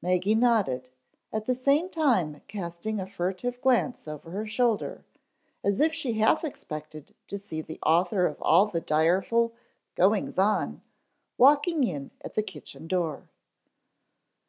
[0.00, 0.90] Maggie nodded,
[1.32, 5.04] at the same time casting a furtive glance over her shoulder,
[5.64, 9.56] as if she half expected to see the author of all the direful
[9.96, 10.82] "goings on"
[11.36, 13.28] walking in at the kitchen door.